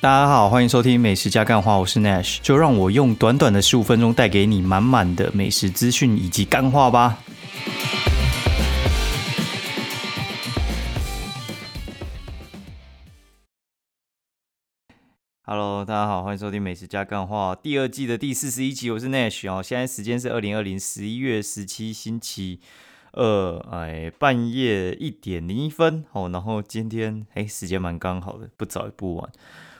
[0.00, 7.18] 大家好，欢迎收听《美食加干话》，我是 Nash，就让我用短短的十五分钟带给你满满的美食资讯以及干话吧。
[15.42, 19.60] Hello，大家好，欢迎收听《美食加干话》第二季的第四十一集，我是 Nash 哦。
[19.60, 22.60] 现在时间是二零二零十一月十七星期
[23.14, 26.30] 二，哎，半夜一点零一分哦。
[26.32, 29.28] 然后今天哎，时间蛮刚好的，不早也不晚。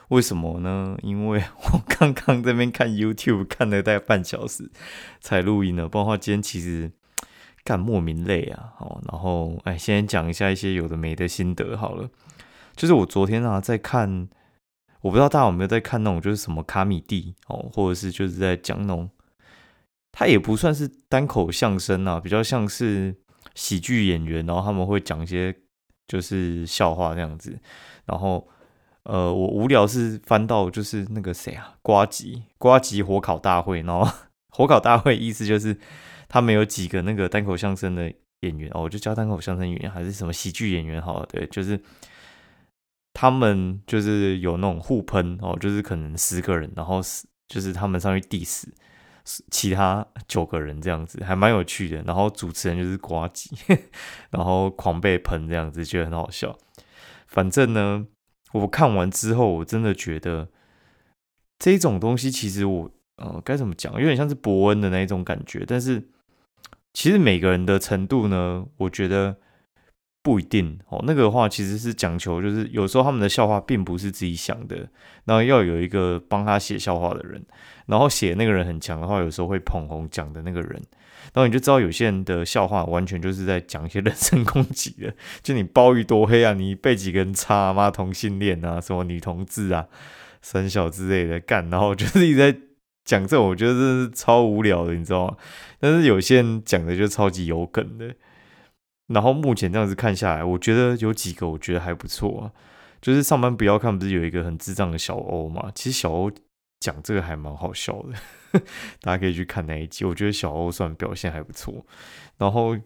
[0.09, 0.97] 为什么呢？
[1.03, 4.69] 因为 我刚刚这边看 YouTube 看了大概半小时
[5.19, 6.91] 才录音呢，不然的话今天其实
[7.63, 8.73] 干莫名累啊。
[8.79, 12.09] 哦，然后哎，先讲一下一些有的没的心得好了。
[12.75, 14.27] 就是我昨天啊在看，
[15.01, 19.09] 我不知道大家有没有在看那种就是什么卡米蒂哦，或者是就是在讲那种，
[20.11, 23.15] 他也不算是单口相声啊，比较像是
[23.53, 25.55] 喜剧演员，然后他们会讲一些
[26.07, 27.59] 就是笑话这样子，
[28.05, 28.47] 然后。
[29.09, 34.07] 呃，我无聊是翻到就是那个谁啊，瓜吉瓜吉火烤大会，然后
[34.53, 35.75] 火烤大会意思就是
[36.27, 41.81] 他们有几个那个单口相声的演员哦，我就叫单口相声演员还是什么喜剧演员好了，对，就是
[43.11, 48.65] 他们就是有那种互喷哦，就是可能十个人，然后是就是他们上去 diss
[49.49, 52.03] 其他九个人这样子，还蛮有趣的。
[52.03, 53.49] 然后主持人就是瓜吉，
[54.29, 56.55] 然后狂被喷这样子，觉得很好笑。
[57.25, 58.05] 反正呢。
[58.53, 60.47] 我看完之后，我真的觉得
[61.57, 65.63] 这种东西其实我呃该怎么讲，有点像是伯恩的那一种感觉。
[65.67, 66.09] 但是
[66.93, 69.37] 其实每个人的程度呢，我觉得
[70.23, 71.03] 不一定哦。
[71.05, 74.89] 那个话其实是讲求，就是有时候他们的笑话并不是自己想的，
[75.25, 77.45] 然后要有一个帮他写笑话的人，
[77.85, 80.81] 然后写那个人很强的话，有时候会捧红讲的那个人。
[81.33, 89.87] 然后你就知道有些人的笑话完全就是在讲一些人身攻击的，就你包鱼多黑啊，你被几个人插妈同性恋啊，什么女同志啊、
[90.41, 92.57] 三小之类的干，然后就是一直在
[93.05, 95.37] 讲这种，我觉得真是超无聊的，你知道吗？
[95.79, 98.13] 但是有些人讲的就超级有梗的。
[99.07, 102.51] 然后目前这样子看下来，我觉得有几个我觉得还不错啊，
[103.01, 105.71] 就是上班不要看，不是有一个很智障的小欧嘛？
[105.73, 106.31] 其实小欧
[106.79, 108.13] 讲这个还蛮好笑的。
[109.01, 111.85] 大家可以去看那一集，我觉得小欧算表现还不错。
[112.37, 112.77] 然后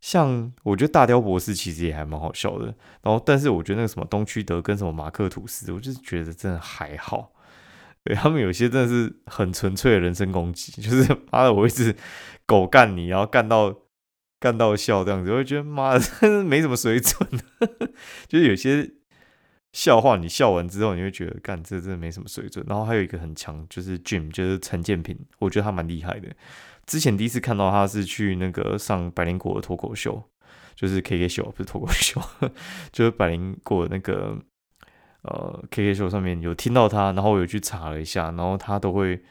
[0.00, 2.66] 像我觉得大雕博士其实也还蛮好笑的。
[3.02, 7.32] 然后但是我觉得那个什么东区德跟什么马克吐斯，我就觉得真的还好。
[8.04, 11.94] 对他们有些真的是很纯粹的人身攻击， 就是妈的我一直
[12.46, 13.74] 狗干你，然后干到
[14.38, 17.28] 干到笑这样子，我会觉得妈的真是没什么水准。
[18.28, 18.99] 就是有些。
[19.72, 22.64] 笑话，你笑完之后，你会觉得干这真的没什么水准。
[22.68, 26.28] 然后还有一个很强，就是 Jim，就是陈建平，我觉得他蛮厉害的。
[26.86, 30.20] 之前第一次看到他是去那个上百灵果的脱口秀，
[30.74, 32.20] 就是 K K 秀，不是脱口秀，
[32.90, 34.36] 就是百灵果那个
[35.22, 39.22] 呃 K K 秀上面有听到他，然后我有去查了一下，然后他都会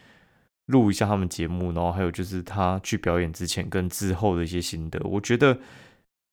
[0.67, 5.59] 录一下他们节目，然后还有就是他去表演之前跟之后的一些心得，我觉得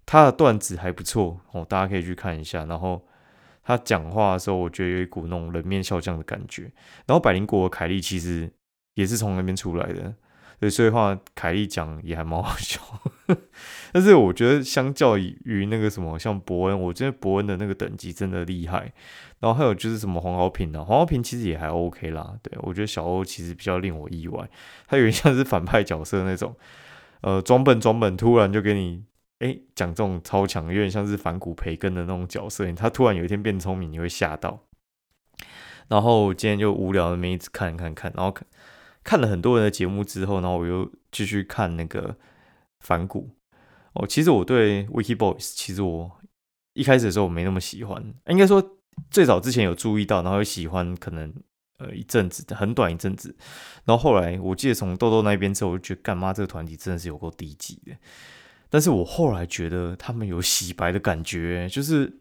[0.04, 3.04] 他的段子还不错哦，大家可以去看一下，然后。
[3.66, 6.70] 他讲话的时候，我觉得有一股那种冷面笑匠的感觉。
[7.04, 8.48] 然后百灵果的凯莉其实
[8.94, 10.14] 也是从那边出来的，
[10.60, 12.80] 对，所以话凯莉讲也还蛮好笑。
[13.92, 18.92] 但是我觉得相较于那个什么像伯恩，我觉得伯恩的那个等级真的厉害。
[19.40, 22.34] 然后还有就是什么黄豪平啊，黄豪平其实也还 OK 啦。
[22.42, 24.48] 对我觉得小欧其实比较令我意外，
[24.86, 26.54] 他有点像是反派角色那种，
[27.22, 29.02] 呃，装笨装笨，突然就给你。
[29.38, 32.70] 哎，讲这种超强，有点像是反骨培根的那种角色。
[32.72, 34.62] 他突然有一天变聪明，你会吓到。
[35.88, 38.46] 然后今天就无聊的没一直看看看，然后看
[39.04, 42.16] 看了很多人的节目之后，然后我又继续看那个
[42.80, 43.30] 反骨。
[43.92, 46.18] 哦，其实我对 Wiki Boys，其实我
[46.72, 48.76] 一开始的时候我没那么喜欢，应该说
[49.10, 51.32] 最早之前有注意到，然后喜欢可能
[51.78, 53.36] 呃一阵子，很短一阵子。
[53.84, 57.92] 然后后来我记得从豆豆那边之后，我就觉得干妈这个团体真的是有够低级的。
[58.68, 62.20] 但是我后来觉得他们有洗白的感觉，就是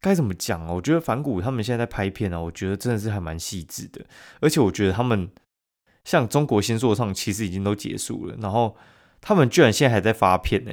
[0.00, 0.72] 该怎么讲啊？
[0.72, 4.04] 我觉得反骨他们现在在拍片啊，我觉得真的是还蛮细致的。
[4.40, 5.30] 而且我觉得他们
[6.04, 8.76] 像中国新说唱，其实已经都结束了，然后
[9.20, 10.72] 他们居然现在还在发片呢，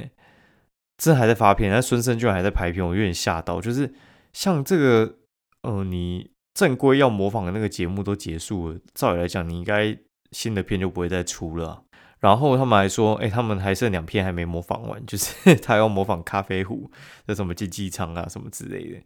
[0.98, 1.70] 真还在发片。
[1.70, 3.60] 那孙生居然还在拍片，我有点吓到。
[3.60, 3.92] 就是
[4.32, 5.16] 像这个，
[5.62, 9.96] 呃，你正规要模仿的那个节目都结束了，照理来讲，你应该
[10.32, 11.84] 新的片就不会再出了。
[12.24, 16.90] 然后他们还说，哎，他们还剩两片还没模仿完，就是 他要模仿咖啡壶
[17.26, 18.96] 的什么竞技场啊什么之类的。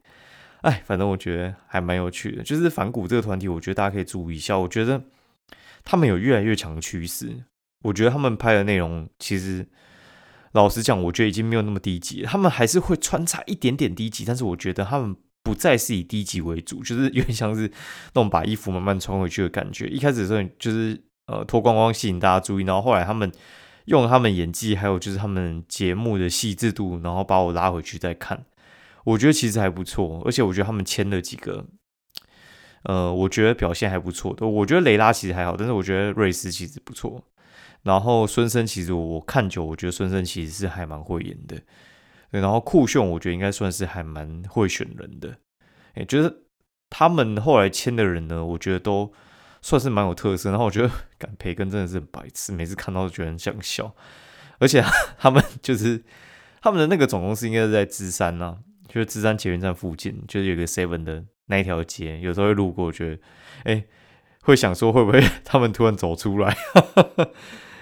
[0.60, 2.44] 哎，反正我觉得还蛮有趣的。
[2.44, 4.56] 就是反骨这个团体，我觉得大家可以注意一下。
[4.56, 5.02] 我觉得
[5.82, 7.42] 他们有越来越强的趋势。
[7.82, 9.66] 我觉得他们拍的内容，其实
[10.52, 12.22] 老实讲，我觉得已经没有那么低级。
[12.22, 17.62] 他们还是会穿插一点点低级，但是我觉得他们不再是以低级为主，就是有点像是
[18.14, 19.88] 那种把衣服慢慢穿回去的感觉。
[19.88, 23.30] 一开始的时候就是呃脱光光吸引大家注意，然后后来他们
[23.84, 28.44] 用他们演技，还有就是他们节目的细致度，然后把我拉回去再看。
[29.04, 31.64] 我觉得其实还不错，而且我觉得他们签了几个，
[32.82, 34.46] 呃，我觉得表现还不错的。
[34.46, 37.22] 我觉得雷拉其实还好，但是我觉得瑞斯其实不错。
[37.84, 41.56] 然后孙生其实我看久，我觉得孙生其实是还蛮会演的。
[42.30, 45.38] 然后酷炫我觉得应该算是还蛮会选人的。
[45.94, 46.42] 哎，就是
[46.90, 49.10] 他们后来签的人呢，我觉得都
[49.62, 50.50] 算是蛮有特色。
[50.50, 53.94] 然后我觉得， 敢培根真的是很白痴，每次看到都觉得很想笑。
[54.58, 54.82] 而且
[55.18, 56.02] 他们就是
[56.60, 58.58] 他们的那个总公司应该是在芝山呐。
[58.88, 63.20] 就是芝山捷运站附近，就是有个 Seven 的那一条街，有时候会路过，觉得
[63.64, 63.84] 哎，
[64.40, 66.56] 会想说会不会 他们突然走出来？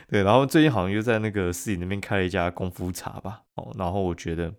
[0.08, 4.52] 对，然后最近好像又在那个市里那边开了一家功夫茶吧，哦，然后我觉得，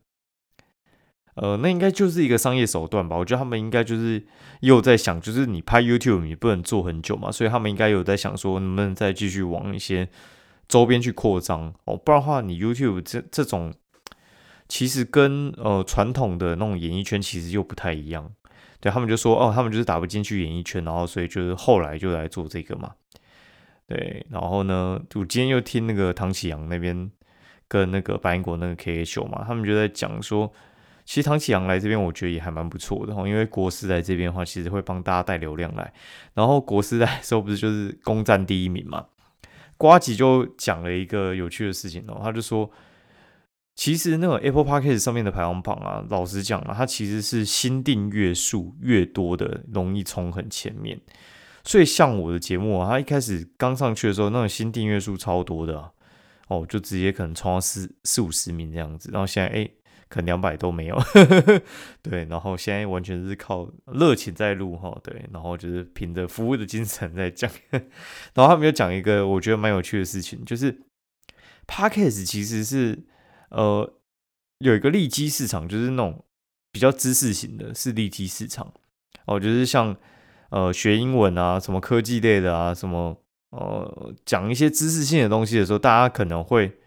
[1.38, 3.16] 呃，那应该就是一个商业手段吧。
[3.16, 4.25] 我觉得他们应该就是
[4.60, 10.10] 又在想，就是你拍 YouTube 你不能做很久嘛，所以他们应该有在想说，能不能再继续往一些
[10.68, 13.74] 周边去扩张哦，不然的话，你 YouTube 这这种。
[14.69, 18.30] 其实跟呃传统的那种演艺圈其实又不太一样，
[18.81, 22.92] 对他们就说哦，他们就是打不进去演艺圈，然后所以就是后来就来做这个嘛，
[23.88, 27.10] 对，然后呢，我今天又听那个唐启阳那边
[27.69, 30.51] 跟那个白英国那个 K A 秀嘛，他们就在讲说，
[31.07, 35.92] 其实唐启阳来这边我觉得也还蛮不错的哈，因为国师来这边的话，其实会帮大家带流量来，
[36.36, 39.06] 然后国师来时候不是就是攻占第一名嘛，
[39.77, 42.69] 瓜吉就讲了一个有趣的事情哦，他就说。
[43.80, 51.00] 其实那个 Apple Podcast 上面的排行榜啊，老实讲啊，它其实是新订阅数越多的容易冲很前面。
[51.63, 55.92] 所以像我的节目啊，它一开始刚上去的时候，那种新订阅数超多的
[56.48, 59.12] 哦，就直接可能冲到四四五十名这样子。
[59.13, 59.69] 然后现在哎，
[60.09, 60.98] 可能两百都没有。
[62.01, 64.98] 对，然后现在完全是靠热情在录哈。
[65.04, 67.50] 对，然后就是凭着服务的精神在讲。
[67.71, 70.81] 然后他们又讲一个我觉得蛮有趣的事情，就是
[71.65, 73.06] Podcast 其实是。
[73.50, 73.94] 呃，
[74.57, 76.25] 有一个利基市场，就是那种
[76.69, 78.74] 比较知识型的，是利基市场
[79.25, 79.95] 哦，就是像
[80.50, 86.77] 呃学英文啊，什么科技类的啊，什么呃讲一些知识性的东西的时候，大家可能会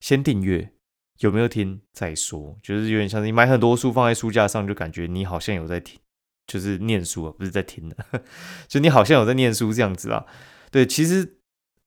[0.00, 0.70] 先订阅，
[1.18, 5.98] 有没有听再说，就是有点像你买很多书放在书架上，就感觉你好像有在听，
[6.46, 7.96] 就是念书啊，不是在听的，
[8.68, 10.24] 就你好像有在念书这样子啊。
[10.70, 11.34] 对，其实。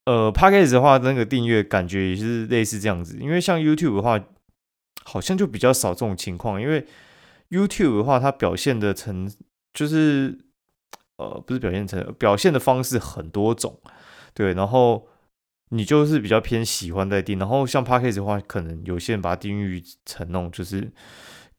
[0.05, 4.19] 呃 p a c k a g e 的话，那个订阅感觉也是类似这样子，因为像 YouTube 的话，
[5.03, 6.59] 好像就比较少这种情况。
[6.59, 6.83] 因为
[7.51, 9.31] YouTube 的话，它表现的成
[9.71, 10.35] 就是
[11.17, 13.79] 呃，不是表现成表现的方式很多种，
[14.33, 14.53] 对。
[14.53, 15.08] 然后
[15.69, 20.91] 你就是比较偏喜欢在定，然后像 p a c k a g e 的话，可能有些人把它定义成那种就是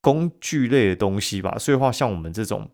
[0.01, 1.57] 工具类的东西吧。
[1.59, 2.71] 所以话，像我们这种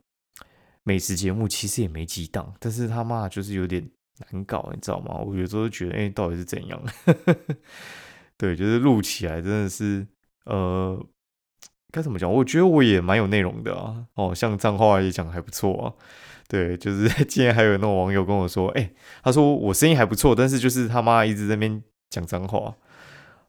[0.82, 3.88] 美食节目，其实也没几档，但是他妈就是有点。
[4.32, 5.18] 难搞，你知道吗？
[5.18, 6.82] 我有时候觉得，哎，到底是怎样？
[8.38, 10.06] 对，就是录起来真的是，
[10.46, 10.98] 呃，
[11.92, 12.32] 该怎么讲？
[12.32, 14.06] 我觉得我也蛮有内容的啊。
[14.14, 15.92] 哦，像脏话也讲还不错啊。
[16.48, 18.90] 对，就是 今天还有那种网友跟我说，哎，
[19.22, 22.74] 他说我声音还不错，但是就是他妈一直在那边讲脏话，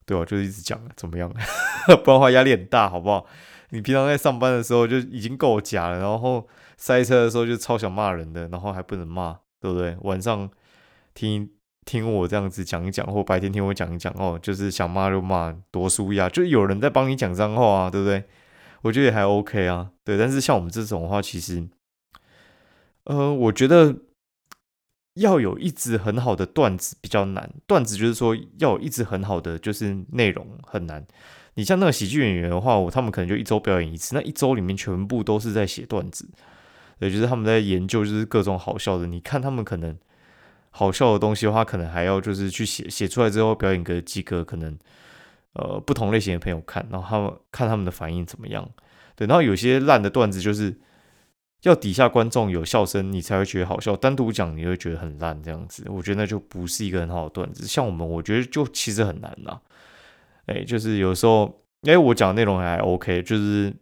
[0.06, 0.26] 对吧？
[0.26, 1.32] 就是一直讲，怎么样？
[1.88, 3.26] 不然的话压力很大，好不好？
[3.70, 9.38] 你平常在上班的时候就已经够假了，然后塞车的时候就超想骂人的，然后还不能骂。
[9.60, 9.98] 对不对？
[10.02, 10.48] 晚上
[11.16, 11.50] 听
[11.84, 18.24] 听我这样子讲一讲，或白天听我讲一讲哦，就是想骂就骂，多舒压，就有人在帮你讲脏话啊，对不对？
[18.84, 20.16] 我觉得也还 OK 啊，对。
[20.16, 21.68] 但是像我们这种的话，其实，
[23.08, 23.96] 呃，我觉得
[25.14, 27.50] 要有一直很好的段子比较难。
[27.66, 31.06] 段子就是说要有一直很好的就是内容很难。
[31.56, 36.30] 你像那个喜剧演员的话，我他们可能就一周表演一次，那一周里面全部都是在写段子。
[37.00, 39.08] 对，就是他们在研究，就是各种好笑的。
[39.08, 39.98] 你看他们可能
[40.70, 44.78] 好笑的东西的话，可能还要就是去写写出来之后表演给几个可能
[45.54, 48.70] 呃不同类型的朋友看，然后他们看他们的反应怎么样。
[49.16, 50.78] 对，然后有些烂的段子就是
[51.64, 53.96] 要底下观众有笑声，你才会觉得好笑。
[53.96, 57.66] 单独讲你会觉得很烂这样子，我觉得那就不是一个很好的段子。
[57.66, 59.62] 像我们，我觉得就其实很难啦。
[60.46, 63.74] 哎，就是有时候，哎，我讲的内容还 OK，就是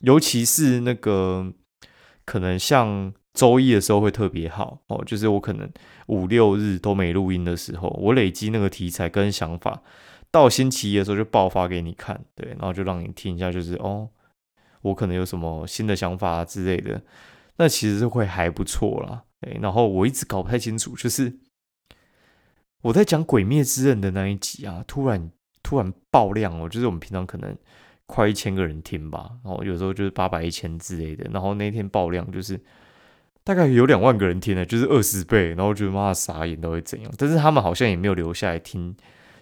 [0.00, 1.52] 尤其是那个。
[2.26, 5.70] 可能像周一的时候会特别好哦，就是我可能
[6.06, 9.82] 五六日都没录音的时候，我累积那个题材跟想法，
[10.30, 14.08] 到星期一的时候就爆发给你看，对，然后就让你听一下，就是哦，
[14.84, 17.02] 我可能有什么新的想法之类的，
[17.56, 19.24] 那其实是会还不错啦，
[19.60, 21.40] 然后我一直搞不太清楚，就是
[22.82, 25.30] 我在讲《鬼灭之刃》的那一集啊，突然
[25.62, 27.56] 突然爆量哦，就是我们平常可能
[28.06, 31.28] 快一千个人听吧，然后有时候就是八百、一千之类的。
[31.32, 32.60] 然后那天爆量就是
[33.42, 35.54] 大概有两万个人听的，就是二十倍。
[35.54, 37.10] 然后觉得妈傻眼，都会怎样？
[37.16, 38.94] 但是他们好像也没有留下来听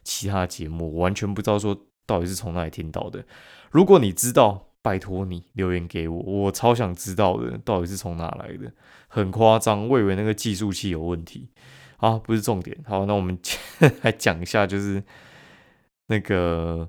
[0.05, 3.25] 其他节目，完全不知道说到底是从哪里听到的。
[3.73, 8.73] 如果你知道，拜托你留言给我，我超想知道的，到底是从哪来的？
[9.09, 11.49] 很夸张，我以为那个计数器有问题。
[11.99, 12.77] 啊，不是重点。
[12.85, 13.39] 好，那我们
[14.03, 15.01] 来讲一下，就是
[16.09, 16.89] 那个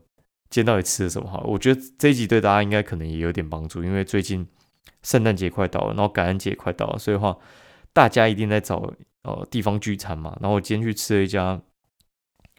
[0.50, 1.30] 今天到底吃了什么？
[1.30, 4.48] 好，我觉得这一集对大家应该可能也有点帮助，因为最近
[5.04, 7.38] 圣诞节快到了，然后感恩节快到了，所以话
[7.94, 10.36] 大家一定在找呃地方聚餐嘛。
[10.42, 11.62] 然后我今天去吃了一家，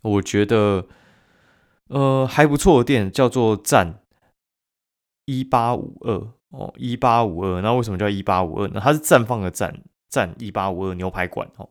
[0.03, 0.87] 我觉得
[1.89, 3.99] 呃还不错的店，叫做站
[5.25, 6.13] 一八五二
[6.51, 7.61] 哦，一八五二。
[7.61, 8.81] 那为什么叫一八五二呢？
[8.83, 9.75] 它是绽放的绽
[10.11, 11.69] 绽一八五二牛排馆哦。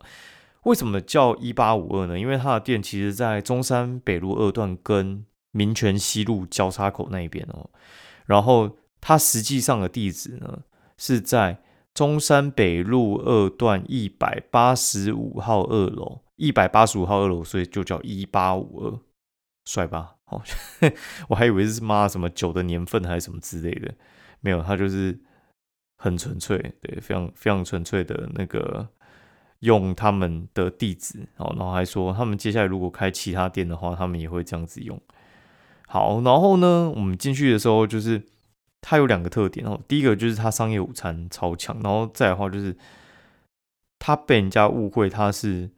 [0.63, 2.17] 为什么叫一八五二呢？
[2.17, 7.69] 因为它的店其实，在中山北路二段跟民权西路交叉口那一边哦。
[8.25, 10.60] 然后它实际上的地址呢，
[10.98, 11.62] 是在
[11.93, 19.00] 中山北路二段一百八十五号二楼，一百八十五号二楼，所以就叫一八五二，
[19.65, 20.15] 帅吧？
[20.33, 20.41] 哦，
[21.29, 23.93] 我还以为是妈什么酒的年份还是什么之类的，
[24.41, 25.19] 没有，它就是
[25.97, 28.89] 很纯粹，对，非常非常纯粹的那个。
[29.63, 35.01] 用他们的地址，哦，然后还说他们接下来如果开其他店的话，他们也会这样子用。
[35.87, 38.21] 好，然后呢，我们进去的时候就是
[38.81, 42.75] 它有两个特点哦，第一个就是它商业午餐超强，然后再的话就是
[43.99, 45.69] 它被人家误会它是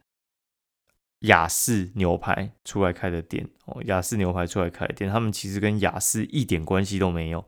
[1.26, 7.44] 雅士牛排出来开的店哦，雅士牛排出来开的店，他们其实跟雅士一点关系都没有，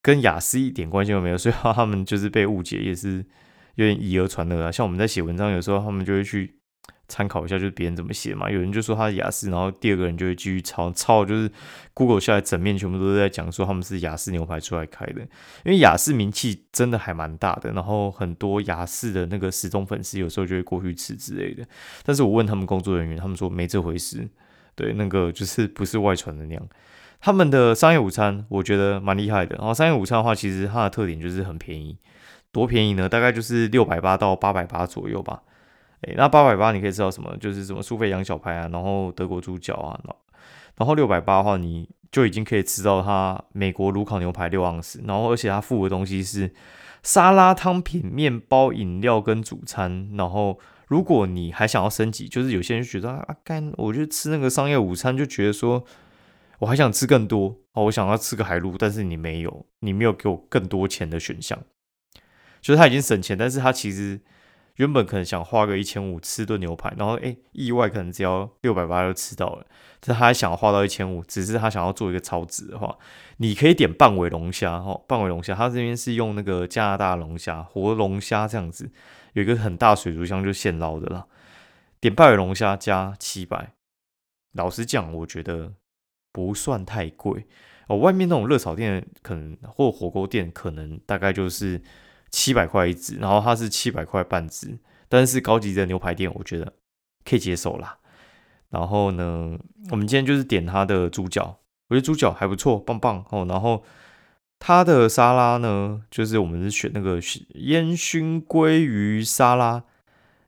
[0.00, 3.24] 跟雅士一点关系都没有，所以他们就是被误解也是。
[3.76, 6.58] 有点以讹传讹啊，像我们在写文章，有时候他们就会去
[7.12, 8.50] 参考一下，就是别人怎么写嘛。
[8.50, 11.50] 有人就说他是雅思，然后第二个人就会继续抄抄，就是
[11.92, 15.20] Google 下来整面全部都在讲说他们是雅思牛排出来开的，
[15.66, 21.62] 因为雅思名气真的还蛮大的，然后很多雅思的那个死忠粉丝有时候就会过去吃之类的。
[22.02, 24.26] 但是我问他们工作人员，他们说没这回事，
[24.74, 26.68] 对，那个就是不是外传的那样。
[27.20, 31.98] 他们的商业午餐我觉得蛮厉害的，然后商业午餐的话，其实它的特点就是很便宜。
[32.50, 33.08] 多便宜呢？
[33.08, 35.42] 大概就是六百八到八百八左右吧。
[36.02, 37.36] 诶，那八百八你可以知道什么？
[37.38, 40.00] 就是什么苏菲羊小排啊，然后德国猪脚啊，
[40.76, 46.52] 然后六百八的话，你就已经可以吃到它美国炉烤牛排六盎司，然后而且它附的东西是
[47.02, 50.10] 沙拉、汤品、面包、饮料跟主餐。
[50.16, 55.84] 然后如果你还想要升级，就是有些人觉得啊，干，我就吃那个商业午餐，就觉得说
[56.58, 61.58] 我还想吃更多哦，我想要吃个海陆，但是你没有，你没有给我更多钱的选项。
[62.60, 64.20] 就是他已经省钱，但是他其实
[64.76, 69.66] 原本可能想花个一千五吃顿牛排，然后哎，意外可能只要六百八就吃到了。
[70.00, 72.96] 但他还想花到一千五，只是他想要做一个超值的话，
[73.36, 78.90] 你可以点半尾龙虾哦，半尾龙虾，他这边是用那个加拿大龙虾，活龙虾这样子，
[79.34, 81.26] 有一个很大水族箱就现捞的啦。
[82.00, 83.74] 点半尾龙虾加七百，
[84.52, 85.74] 老实讲，我觉得
[86.32, 87.46] 不算太贵
[87.88, 87.98] 哦。
[87.98, 91.82] 外面那种热炒店可能或火锅店可能大概就是。
[92.32, 94.76] 七百块一只，然后它是七百块半只，
[95.08, 96.72] 但是高级的牛排店我觉得
[97.24, 97.98] 可以接受啦。
[98.70, 99.56] 然后呢，
[99.90, 103.44] 我们今天就是点它的猪脚，我觉得猪脚还不错，棒棒哦。
[103.46, 103.84] 然后
[104.58, 107.20] 它的沙拉呢，就是我们是选那个
[107.56, 109.84] 烟熏鲑鱼沙拉，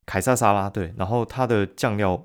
[0.06, 0.94] 凯撒沙拉对。
[0.96, 2.24] 然后它的酱料，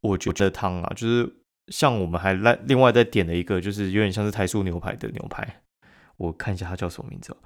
[0.00, 1.30] 我觉得汤啊，就是
[1.68, 5.62] 像我们还来另外再点了一个，就是有点像是台塑牛排的牛排，
[6.16, 7.36] 我看一下它叫什么名字。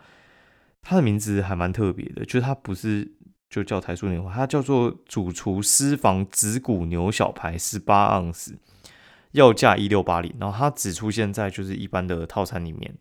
[0.85, 3.11] 它的名字还蛮特别的，就是它不是
[3.49, 8.59] 就叫台塑牛排，它叫做主厨私房子骨牛小排十八盎司，
[9.33, 12.99] 要价一六八零，然后它只出现在就是一般的套餐里面，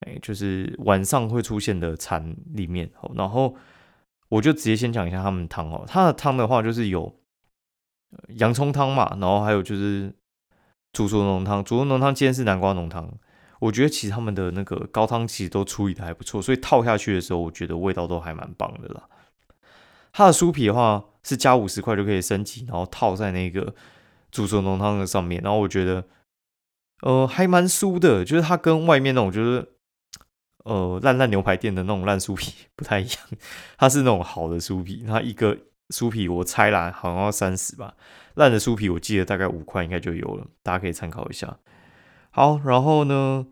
[0.00, 2.90] 哎，就是晚上会出现的餐里面。
[3.14, 3.54] 然后
[4.30, 7.20] 我就直接先讲一下他们汤哦，它的汤的话就是有
[8.28, 10.14] 洋葱汤嘛，然后还有就是
[10.94, 13.12] 煮熟浓汤，煮熟浓汤今天是南瓜浓汤。
[13.60, 19.08] 我觉得其实他们的那个高汤其实都处理的还不错，所以套下去的时候，我觉得味道都还蛮棒的啦。
[20.12, 23.74] 它的酥皮的话是加五十块就可以升级，然后套在那个
[24.32, 26.04] 煮熟浓汤的上面，然后我觉得
[27.02, 29.68] 呃还蛮酥的，就是它跟外面那种就是
[30.64, 33.18] 呃烂烂牛排店的那种烂酥皮 不太一样，
[33.76, 35.56] 它是那种好的酥皮，它一个
[35.90, 37.94] 酥皮我猜啦好像要三十吧，
[38.34, 41.58] 烂的酥皮我记得大概五块应该就有了，大家可以参考一下。
[42.32, 43.46] 好，然后呢，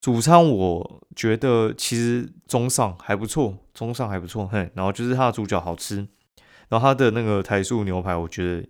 [0.00, 6.08] 主餐我觉得其实中上还不错，中上还不错，嘿，然后就是它的猪脚好吃，
[6.68, 8.68] 然后它的那个台塑牛排我觉得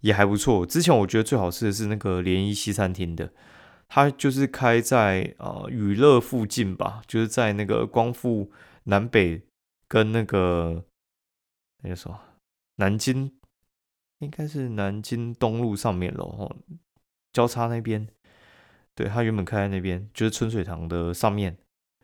[0.00, 0.66] 也还不错。
[0.66, 3.32] 之前我觉得最好吃的是那个涟漪西餐厅的，
[3.88, 8.50] 它就是开在呃娱乐附近吧，就是在那个光复
[8.84, 9.42] 南北
[9.88, 10.84] 跟那个
[11.82, 12.20] 那个什么
[12.76, 13.32] 南京，
[14.18, 16.56] 应该是南京东路上面喽，
[17.32, 18.06] 交叉那边。
[18.94, 21.56] 对，它原本开在那边，就是春水堂的上面。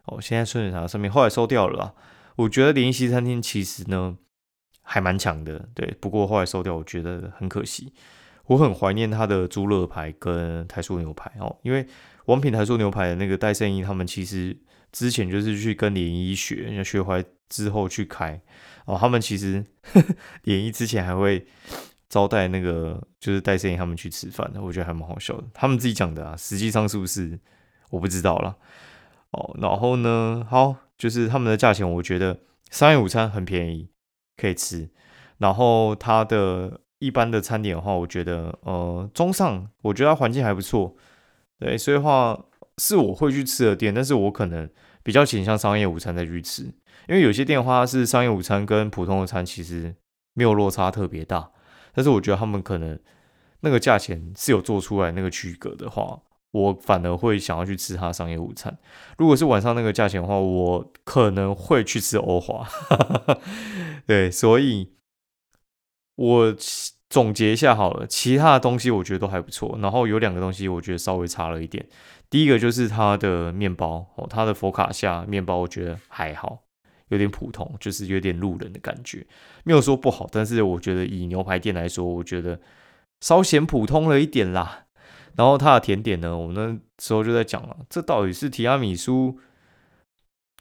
[0.05, 1.95] 哦，现在春水堂上面后来收掉了。
[2.37, 4.17] 我觉得联西餐厅其实呢
[4.83, 7.93] 还蛮强的，对，不过后来收掉，我觉得很可惜。
[8.47, 11.87] 我很怀念他的猪肋排跟台塑牛排哦，因为
[12.25, 14.57] 王品台塑牛排的那个戴胜义他们其实
[14.91, 18.41] 之前就是去跟联谊学，学坏之后去开
[18.87, 19.63] 哦，他们其实
[20.45, 21.47] 联谊之前还会
[22.09, 25.45] 招待那个就是戴胜义他们去吃饭的，我觉得还蛮好笑的。
[25.53, 27.39] 他们自己讲的啊，实际上是不是
[27.91, 28.57] 我不知道了
[29.33, 29.57] 哦。
[29.61, 32.39] 然后呢，好，就是他们的价钱，我觉得
[32.71, 33.91] 商业午餐很便宜，
[34.37, 34.91] 可以吃，
[35.39, 36.81] 然后它的。
[37.01, 40.97] 一般的餐点的话，我觉得呃中上，我觉得它环境还不错，
[41.61, 42.37] 对，所以话
[42.79, 44.69] 是我会去吃的店，但是我可能
[45.05, 46.65] 比较倾向商业午餐再去吃，
[47.09, 49.95] 因为有些店的话是商业午餐跟普通的餐其实
[50.35, 51.53] 没有落差特别大，
[51.99, 52.97] 但是我觉得他们可能
[53.63, 56.21] 那个价钱是有做出来那个区隔的话，
[56.53, 58.79] 我反而会想要去吃他商业午餐。
[59.17, 62.65] 如果是晚上那个价钱的话，我可能会去吃欧华，
[64.07, 64.93] 对，所以。
[66.21, 66.57] 我
[67.09, 71.87] 总结一下好了，其他的东西我觉得都还不错，然后有两个东西我觉得稍微差了一点。
[72.29, 76.65] 第一个就是它的面包哦，它的佛卡夏面包我觉得还好，
[77.09, 79.27] 有点普通，就是有点路人的感觉，
[79.65, 82.61] 没有说不好，但是我觉得以牛排店来说，我觉得
[83.21, 84.87] 稍显普通了一点啦。
[85.37, 89.39] 然后它的甜点呢，我们那时候就在讲了，这到底是提拉米苏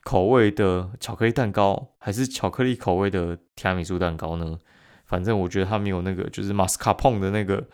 [0.03, 4.59] 口味的巧克力蛋糕，还是巧克力口味的提拉米苏蛋糕呢？
[5.05, 7.67] 反正我觉得它没有那个就是马斯卡彭的那个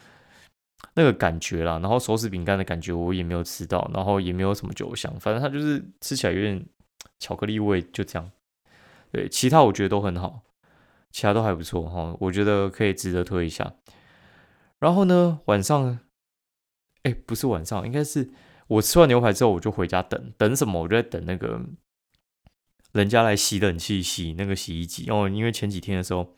[0.94, 6.66] 那个感觉啦，然后手指饼干的感觉我也没有吃到，然后也没有什么酒香，反正它就是吃起来有点
[7.20, 8.32] 巧克力味，就这样。
[9.14, 10.42] 对，其他我觉得都很好，
[11.12, 13.76] 其他都还不错哈，我觉得可以值得推一下。
[14.80, 16.00] 然后呢，晚上，
[17.04, 18.32] 哎，不是晚上，应该是
[18.68, 21.62] 我吃完牛排之后我就回家等等什么，我就在等那个
[22.94, 26.36] 人家来洗冷气、洗那个洗衣机哦，因为前几天的时候。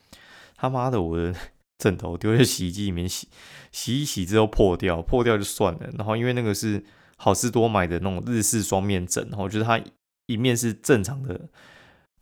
[0.57, 1.35] 他妈的，我的
[1.77, 3.27] 枕头丢在洗衣机里面洗，
[3.73, 5.89] 洗一洗之后破掉，破掉就算了。
[5.97, 6.81] 然后因为那个是
[7.17, 9.77] 好事多买的那种日式双面枕，然后就是它
[10.27, 11.49] 一面是正常的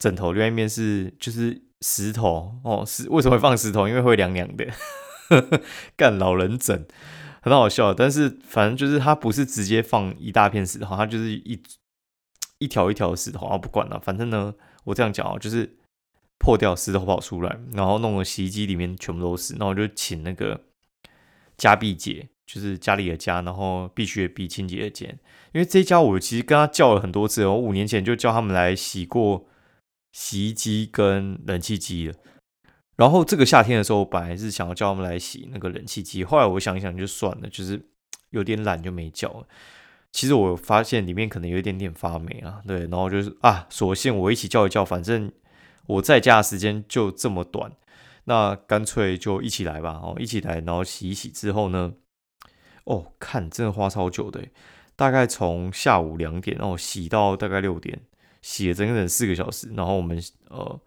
[0.04, 2.84] 枕头，另外一面是就是石头哦。
[2.86, 3.88] 是为什么会放石头？
[3.88, 4.68] 因为会凉凉的。
[5.96, 6.86] 干老人枕
[7.42, 11.62] 很好笑，但是反正就是它不是直接放一大片石头，它就是一
[12.58, 13.58] 一条一条石头啊。
[13.58, 15.78] 不管了，反正呢，我这样讲哦，就是。
[16.40, 20.60] 破掉石头跑出来，然后弄个洗衣机里面全部都是，然后我就请那个
[21.56, 25.06] 家碧姐，就是家里的家，然后必须的必清洁的洁，
[25.54, 29.46] 因为这家我其实跟他叫了很多次，我五年前就叫他们来洗过
[30.14, 32.14] 洗衣机跟冷气机了。
[32.96, 37.86] 然后这个夏天的时候，本来是想要叫他们来洗那个冷气机，后来我想一想就算了，就是
[38.30, 39.46] 有点懒就没叫了。
[40.14, 45.30] 其实我发现里面可能有一点点发霉啊，对，然后就是啊，索性我一起叫一叫，反正。
[45.86, 47.74] 我在家的时间就这么短，
[48.24, 50.00] 那干脆就一起来吧。
[50.02, 51.96] 哦，一起来，然后洗一洗之后呢，
[52.86, 54.42] 哦，看真的花超久的，
[54.96, 58.00] 大概从下午两点哦洗到大概六点，
[58.44, 59.72] 洗了整整四个小时。
[59.76, 60.80] 然后我们呃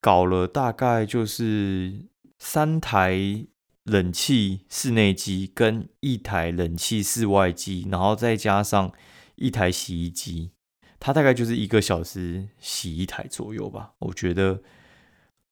[0.00, 2.04] 搞了大概就是
[2.38, 3.44] 三台
[3.82, 8.92] 冷气室内机跟一台冷气室外机，然后再加上
[9.34, 10.52] 一台洗衣机。
[11.00, 14.62] 它大概就是一个小时洗一台左右吧，我觉得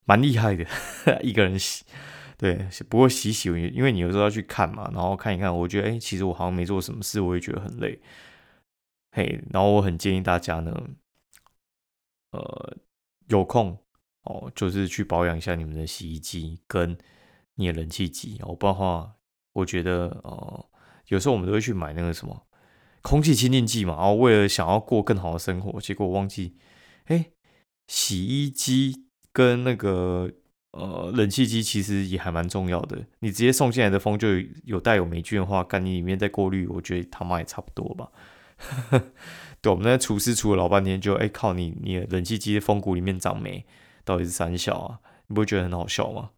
[0.04, 0.64] 蛮厉害的，
[1.24, 1.84] 一个人洗。
[2.38, 8.00] 对，不过洗洗，因为你有时候要去看嘛，然后看一看，我觉得，哎，其实我好像没做什么事，我也觉得很累。
[9.12, 10.90] 嘿，然后我很建议大家呢，
[12.32, 12.76] 呃，
[13.28, 13.76] 有空
[14.22, 16.96] 哦，就是去保养一下你们的洗衣机跟
[17.56, 18.38] 你的冷气机。
[18.42, 19.14] 哦，不然的话，
[19.52, 20.70] 我觉得，哦，
[21.08, 22.46] 有时候我们都会去买那个什么。
[23.02, 26.58] 空气清净剂嘛，然后为了想要过更好的生活，结果忘记，
[27.06, 27.30] 哎，
[27.88, 30.30] 洗衣机跟那个
[30.72, 33.06] 呃冷气机其实也还蛮重要的。
[33.20, 34.28] 你直接送进来的风就
[34.64, 38.12] 有带有霉菌的话，干你里面再过滤，我觉得他妈也差不多吧。
[39.62, 43.64] 对，我们那厨师厨了老半天，就哎靠你，你的冷气机的风骨里面长霉，
[44.04, 45.00] 到底是三小啊？
[45.26, 46.30] 你不会觉得很好笑吗？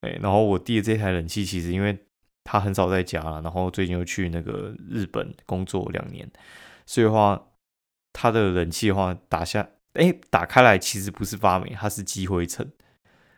[0.00, 1.98] 哎，然后我弟的这台冷气其实因为。
[2.46, 6.30] 他很少在家，然后最近又去那个日本工作两年，
[6.84, 7.42] 所以的话
[8.12, 12.70] 他的冷气的话打下，哎，打开来其实不是发霉，它是积灰尘，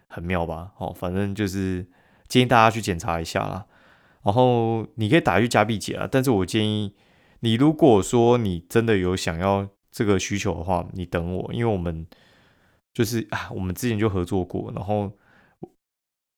[0.08, 0.72] 很妙吧？
[0.78, 1.86] 哦，反正就是
[2.26, 3.66] 建议大家去检查一下啦。
[4.24, 6.92] 然后你可以打去加币姐啊，但是我建议
[7.46, 12.04] 你，如果说你真的有想要这个需求的话，你等我，因为我们
[12.92, 15.12] 就是啊，我们之前就合作过，然后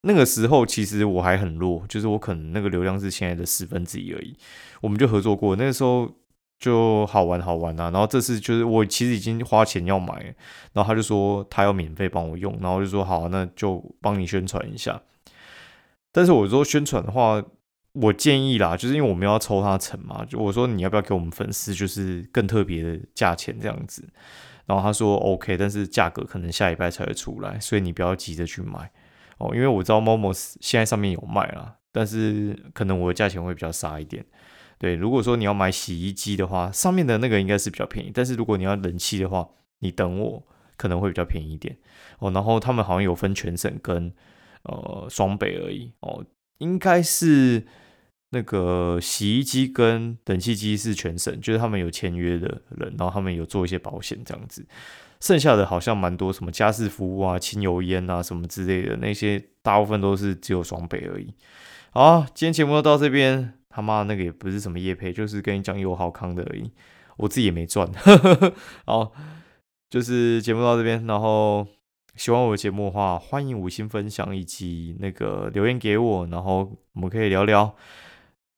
[0.03, 4.37] 那个时候其实我还很弱，就是我可能那个流量是现在的十分之一而已，
[4.83, 6.14] 我们就合作过，那个时候。
[6.61, 10.35] 就好玩好玩啊，然后这次就是我其实已经花钱要买，
[10.73, 15.01] 然后他就说他要免费帮我用，然后就说好，那就帮你宣传一下。
[16.11, 17.40] 但是我说宣传的话，
[17.92, 24.09] 我建议啦，就是因为我们要抽他成嘛，就我说你要不要给我们粉丝就是更特别的价钱这样子，
[24.66, 28.90] 然后他说 OK，但是价格可能下礼拜才会出来，所以你不要急着去买
[29.38, 34.24] 哦，因为我知道 Momo 现在上面有卖啦，但是可能我的价钱会比较杀一点。
[34.79, 38.12] 对，如果说你要买洗衣机的话，上面的那个应该是比较便宜。
[38.14, 39.48] 但是如果你要冷气的话，
[39.81, 40.46] 你等我
[40.77, 41.77] 可能会比较便宜一点
[42.20, 42.31] 哦。
[42.31, 44.14] 然后他们好像有分全省跟
[44.62, 46.24] 呃双北而已哦，
[46.59, 47.66] 应该是
[48.31, 54.66] 那个洗衣机跟冷气机是全省，就是他们有签约的人，然后他们有做一些保险这样子。
[55.21, 61.35] 剩下的好像蛮多什么家事服务啊、清油烟啊什么之类的，那些大部分都是只有双倍而已。
[61.90, 63.55] 好，今天节目就到这边。
[63.71, 66.68] 他妈那个也不是什么叶配，就是跟你讲有好康的而已，
[67.16, 67.88] 我自己也没赚。
[68.87, 69.12] 好，
[69.88, 71.64] 就是节目到这边，然后
[72.18, 77.74] 喜欢我的节目的话，欢迎五星分享以及那个留言给我，然后我们可以聊聊。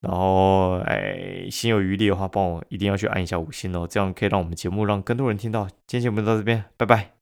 [0.00, 5.68] 然后哎，心有余力的话，帮我一定要去按一下五星哦，这样可以让我们节目让更多人听到。
[5.86, 7.19] 今天节目就到这边，拜拜。